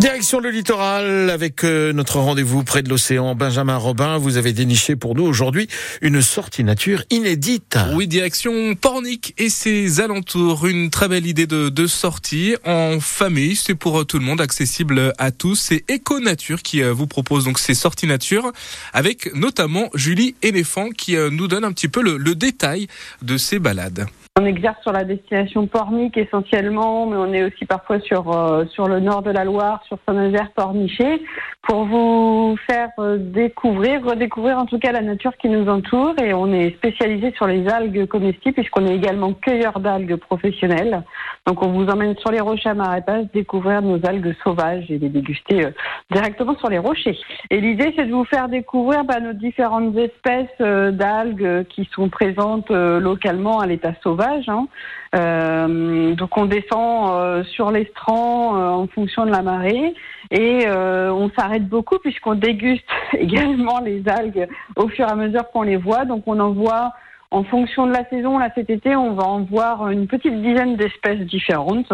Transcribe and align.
Direction 0.00 0.40
le 0.40 0.50
littoral 0.50 1.30
avec 1.30 1.64
euh, 1.64 1.92
notre 1.92 2.18
rendez-vous 2.18 2.64
près 2.64 2.82
de 2.82 2.88
l'océan. 2.88 3.34
Benjamin 3.34 3.76
Robin, 3.76 4.18
vous 4.18 4.36
avez 4.36 4.52
déniché 4.52 4.96
pour 4.96 5.14
nous 5.14 5.24
aujourd'hui 5.24 5.68
une 6.00 6.22
sortie 6.22 6.64
nature 6.64 7.04
inédite. 7.10 7.78
Oui, 7.94 8.08
direction 8.08 8.74
Pornic 8.74 9.34
et 9.38 9.48
ses 9.48 10.00
alentours. 10.00 10.66
Une 10.66 10.90
très 10.90 11.08
belle 11.08 11.26
idée 11.26 11.46
de, 11.46 11.86
sortie 11.86 12.56
en 12.64 13.00
famille. 13.00 13.54
C'est 13.56 13.74
pour 13.74 14.06
tout 14.06 14.18
le 14.18 14.24
monde, 14.24 14.40
accessible 14.40 15.12
à 15.18 15.30
tous. 15.30 15.56
C'est 15.56 15.84
Eco 15.90 16.20
Nature 16.20 16.62
qui 16.62 16.82
euh, 16.82 16.92
vous 16.92 17.06
propose 17.06 17.44
donc 17.44 17.58
ces 17.58 17.74
sorties 17.74 18.06
nature 18.06 18.52
avec 18.92 19.34
notamment 19.34 19.88
Julie 19.94 20.34
Éléphant 20.42 20.90
qui 20.90 21.16
euh, 21.16 21.30
nous 21.30 21.48
donne 21.48 21.64
un 21.64 21.72
petit 21.72 21.88
peu 21.88 22.02
le, 22.02 22.16
le 22.16 22.34
détail 22.34 22.88
de 23.22 23.36
ces 23.36 23.58
balades. 23.58 24.06
On 24.40 24.46
exerce 24.46 24.80
sur 24.80 24.92
la 24.92 25.04
destination 25.04 25.66
Pornic 25.66 26.16
essentiellement, 26.16 27.04
mais 27.04 27.16
on 27.16 27.34
est 27.34 27.44
aussi 27.44 27.66
parfois 27.66 28.00
sur 28.00 28.32
euh, 28.32 28.64
sur 28.64 28.88
le 28.88 28.98
nord 28.98 29.20
de 29.20 29.30
la 29.30 29.44
Loire, 29.44 29.84
sur 29.86 29.98
Saint-Nazaire, 30.08 30.50
Pornichet, 30.56 31.20
pour 31.68 31.84
vous 31.84 32.56
faire 32.66 32.88
euh, 32.98 33.18
découvrir, 33.18 34.02
redécouvrir 34.02 34.56
en 34.56 34.64
tout 34.64 34.78
cas 34.78 34.90
la 34.90 35.02
nature 35.02 35.36
qui 35.36 35.50
nous 35.50 35.68
entoure. 35.68 36.14
Et 36.18 36.32
on 36.32 36.50
est 36.50 36.70
spécialisé 36.76 37.32
sur 37.32 37.46
les 37.46 37.68
algues 37.68 38.06
comestibles 38.06 38.54
puisqu'on 38.54 38.86
est 38.86 38.96
également 38.96 39.34
cueilleur 39.34 39.78
d'algues 39.80 40.16
professionnels. 40.16 41.02
Donc 41.46 41.62
on 41.62 41.68
vous 41.68 41.86
emmène 41.88 42.16
sur 42.16 42.30
les 42.30 42.40
rochers 42.40 42.70
à 42.70 42.74
Marapas 42.74 43.24
découvrir 43.34 43.82
nos 43.82 44.00
algues 44.06 44.34
sauvages 44.42 44.90
et 44.90 44.96
les 44.96 45.10
déguster 45.10 45.66
euh, 45.66 45.70
directement 46.12 46.56
sur 46.56 46.68
les 46.68 46.78
rochers. 46.78 47.18
Et 47.50 47.60
l'idée 47.60 47.92
c'est 47.96 48.06
de 48.06 48.12
vous 48.12 48.24
faire 48.24 48.48
découvrir 48.48 49.04
bah, 49.04 49.20
nos 49.20 49.32
différentes 49.32 49.96
espèces 49.96 50.58
d'algues 50.58 51.66
qui 51.68 51.88
sont 51.94 52.08
présentes 52.08 52.70
localement 52.70 53.60
à 53.60 53.66
l'état 53.66 53.92
sauvage 54.02 54.48
Hein. 54.48 54.66
Euh, 55.14 56.14
donc 56.14 56.36
on 56.36 56.46
descend 56.46 57.10
euh, 57.10 57.44
sur 57.44 57.70
l'estran 57.70 58.56
euh, 58.56 58.68
en 58.70 58.86
fonction 58.86 59.26
de 59.26 59.30
la 59.30 59.42
marée 59.42 59.94
et 60.30 60.66
on 60.68 61.30
s'arrête 61.36 61.68
beaucoup 61.68 61.98
puisqu'on 61.98 62.34
déguste 62.34 62.88
également 63.12 63.80
les 63.80 64.02
algues 64.08 64.48
au 64.76 64.88
fur 64.88 65.06
et 65.06 65.10
à 65.10 65.14
mesure 65.14 65.50
qu'on 65.50 65.62
les 65.62 65.76
voit. 65.76 66.04
Donc 66.04 66.22
on 66.26 66.40
en 66.40 66.52
voit 66.52 66.92
en 67.32 67.44
fonction 67.44 67.86
de 67.86 67.92
la 67.92 68.04
saison, 68.10 68.38
là 68.38 68.50
cet 68.54 68.68
été, 68.68 68.94
on 68.94 69.14
va 69.14 69.24
en 69.24 69.40
voir 69.40 69.88
une 69.88 70.06
petite 70.06 70.40
dizaine 70.42 70.76
d'espèces 70.76 71.20
différentes. 71.20 71.92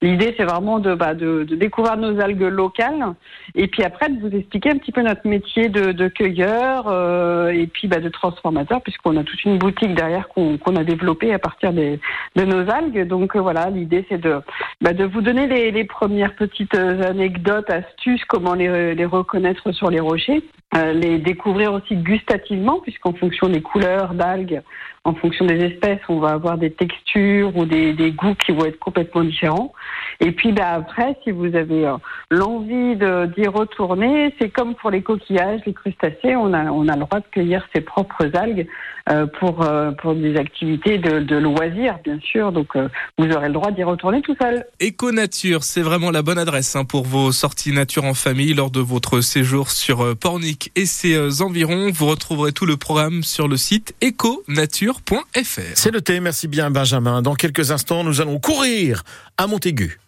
L'idée, 0.00 0.34
c'est 0.36 0.44
vraiment 0.44 0.78
de, 0.78 0.94
bah, 0.94 1.14
découvrir 1.14 1.98
nos 1.98 2.18
algues 2.20 2.40
locales 2.40 3.14
et 3.54 3.68
puis 3.68 3.84
après 3.84 4.08
de 4.08 4.18
vous 4.18 4.34
expliquer 4.34 4.70
un 4.70 4.78
petit 4.78 4.92
peu 4.92 5.02
notre 5.02 5.26
métier 5.28 5.68
de, 5.68 5.92
de 5.92 6.08
cueilleur 6.08 6.86
euh, 6.88 7.50
et 7.50 7.66
puis 7.66 7.86
bah, 7.86 8.00
de 8.00 8.08
transformateur, 8.08 8.80
puisqu'on 8.80 9.16
a 9.18 9.24
toute 9.24 9.44
une 9.44 9.58
boutique 9.58 9.94
derrière 9.94 10.28
qu'on 10.28 10.76
a 10.76 10.84
développée 10.84 11.34
à 11.34 11.38
partir 11.38 11.72
de 11.72 11.98
nos 12.36 12.70
algues. 12.70 13.06
Donc 13.06 13.36
euh, 13.36 13.40
voilà, 13.40 13.68
l'idée, 13.68 14.06
c'est 14.08 14.18
de, 14.18 14.40
bah, 14.80 14.92
de 14.92 15.04
vous 15.04 15.20
donner 15.20 15.46
les, 15.46 15.70
les, 15.70 15.84
premières 15.84 16.36
petites 16.36 16.74
anecdotes, 16.74 17.68
astuces, 17.68 18.24
comment 18.26 18.54
les, 18.54 18.94
les 18.94 19.04
reconnaître 19.04 19.72
sur 19.72 19.90
les 19.90 20.00
rochers. 20.00 20.42
Euh, 20.76 20.92
les 20.92 21.18
découvrir 21.18 21.72
aussi 21.72 21.96
gustativement, 21.96 22.80
puisqu'en 22.80 23.14
fonction 23.14 23.48
des 23.48 23.62
couleurs 23.62 24.12
d'algues, 24.12 24.60
en 25.04 25.14
fonction 25.14 25.46
des 25.46 25.64
espèces, 25.64 26.00
on 26.10 26.18
va 26.18 26.32
avoir 26.32 26.58
des 26.58 26.70
textures 26.70 27.56
ou 27.56 27.64
des, 27.64 27.94
des 27.94 28.12
goûts 28.12 28.34
qui 28.34 28.52
vont 28.52 28.66
être 28.66 28.78
complètement 28.78 29.24
différents. 29.24 29.72
Et 30.20 30.32
puis 30.32 30.52
bah, 30.52 30.74
après, 30.74 31.16
si 31.22 31.30
vous 31.30 31.54
avez 31.54 31.86
euh, 31.86 31.96
l'envie 32.30 32.96
d'y 32.96 33.46
retourner, 33.46 34.34
c'est 34.40 34.50
comme 34.50 34.74
pour 34.74 34.90
les 34.90 35.02
coquillages, 35.02 35.60
les 35.64 35.72
crustacés, 35.72 36.34
on 36.36 36.52
a, 36.52 36.70
on 36.70 36.88
a 36.88 36.94
le 36.94 37.00
droit 37.00 37.20
de 37.20 37.26
cueillir 37.30 37.64
ses 37.74 37.80
propres 37.80 38.28
algues 38.34 38.66
euh, 39.10 39.26
pour, 39.26 39.62
euh, 39.62 39.92
pour 39.92 40.14
des 40.14 40.36
activités 40.36 40.98
de, 40.98 41.20
de 41.20 41.36
loisirs, 41.36 41.98
bien 42.04 42.18
sûr. 42.20 42.52
Donc 42.52 42.76
euh, 42.76 42.88
vous 43.16 43.30
aurez 43.30 43.46
le 43.46 43.54
droit 43.54 43.70
d'y 43.70 43.82
retourner 43.82 44.20
tout 44.20 44.36
seul. 44.40 44.64
Eco 44.82 45.12
Nature, 45.12 45.64
c'est 45.64 45.82
vraiment 45.82 46.10
la 46.10 46.22
bonne 46.22 46.38
adresse 46.38 46.76
hein, 46.76 46.84
pour 46.84 47.04
vos 47.04 47.32
sorties 47.32 47.72
nature 47.72 48.04
en 48.04 48.14
famille 48.14 48.54
lors 48.54 48.70
de 48.70 48.80
votre 48.80 49.20
séjour 49.20 49.70
sur 49.70 50.02
euh, 50.02 50.14
Pornic 50.14 50.72
et 50.76 50.84
ses 50.84 51.42
environs. 51.42 51.90
Vous 51.90 52.06
retrouverez 52.06 52.52
tout 52.52 52.66
le 52.66 52.76
programme 52.76 53.22
sur 53.22 53.48
le 53.48 53.56
site 53.56 53.94
econature.fr. 54.04 55.60
C'est 55.74 55.90
le 55.90 56.00
thé, 56.00 56.20
merci 56.20 56.48
bien 56.48 56.70
Benjamin. 56.70 57.22
Dans 57.22 57.34
quelques 57.34 57.70
instants, 57.70 58.04
nous 58.04 58.20
allons 58.20 58.38
courir 58.38 59.04
à 59.38 59.46
Montaigu. 59.46 59.98